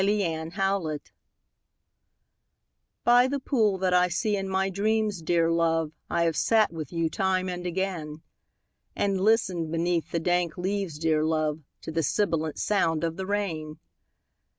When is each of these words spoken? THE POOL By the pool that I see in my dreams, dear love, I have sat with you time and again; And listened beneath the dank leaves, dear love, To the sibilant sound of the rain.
THE 0.03 0.49
POOL 0.57 0.97
By 3.03 3.27
the 3.27 3.39
pool 3.39 3.77
that 3.77 3.93
I 3.93 4.07
see 4.07 4.35
in 4.35 4.49
my 4.49 4.67
dreams, 4.71 5.21
dear 5.21 5.51
love, 5.51 5.91
I 6.09 6.23
have 6.23 6.35
sat 6.35 6.73
with 6.73 6.91
you 6.91 7.07
time 7.07 7.47
and 7.47 7.67
again; 7.67 8.23
And 8.95 9.21
listened 9.21 9.71
beneath 9.71 10.09
the 10.09 10.19
dank 10.19 10.57
leaves, 10.57 10.97
dear 10.97 11.23
love, 11.23 11.59
To 11.81 11.91
the 11.91 12.01
sibilant 12.01 12.57
sound 12.57 13.03
of 13.03 13.15
the 13.15 13.27
rain. 13.27 13.77